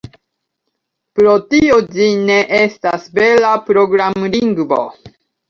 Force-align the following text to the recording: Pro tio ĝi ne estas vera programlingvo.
Pro 1.19 1.35
tio 1.51 1.77
ĝi 1.97 2.07
ne 2.31 2.39
estas 2.61 3.07
vera 3.19 3.53
programlingvo. 3.69 4.83